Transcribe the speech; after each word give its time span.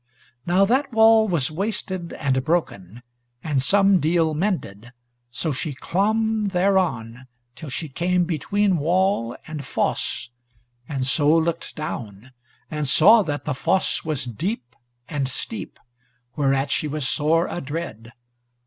Now 0.47 0.65
that 0.65 0.91
wall 0.91 1.27
was 1.27 1.51
wasted 1.51 2.11
and 2.13 2.43
broken, 2.43 3.03
and 3.43 3.61
some 3.61 3.99
deal 3.99 4.33
mended, 4.33 4.93
so 5.29 5.51
she 5.51 5.75
clomb 5.75 6.47
thereon 6.47 7.27
till 7.55 7.69
she 7.69 7.87
came 7.87 8.23
between 8.25 8.77
wall 8.77 9.37
and 9.45 9.63
fosse, 9.63 10.31
and 10.89 11.05
so 11.05 11.37
looked 11.37 11.75
down, 11.75 12.31
and 12.71 12.87
saw 12.87 13.21
that 13.21 13.45
the 13.45 13.53
fosse 13.53 14.03
was 14.03 14.25
deep 14.25 14.75
and 15.07 15.29
steep, 15.29 15.77
whereat 16.35 16.71
she 16.71 16.87
was 16.87 17.07
sore 17.07 17.47
adread. 17.47 18.11